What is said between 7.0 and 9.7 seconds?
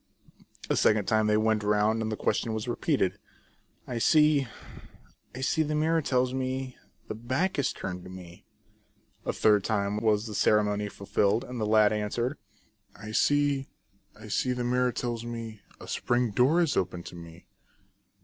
The back is turned to me." A third